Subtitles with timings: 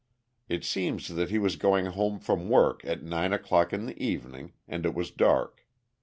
[0.49, 4.53] It seems that he was going home from work at nine o'clock in the evening,
[4.67, 5.63] and it was dark.